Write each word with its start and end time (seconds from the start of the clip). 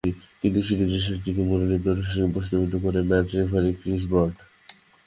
কিন্তু 0.41 0.59
সিরিজের 0.67 1.03
শেষ 1.05 1.17
দিকে 1.25 1.41
মুরালির 1.41 1.83
দুসরাকে 1.85 2.33
প্রশ্নবিদ্ধ 2.35 2.73
করেন 2.83 3.03
ম্যাচ 3.09 3.27
রেফারি 3.37 3.71
ক্রিস 3.79 4.03
ব্রড। 4.09 4.33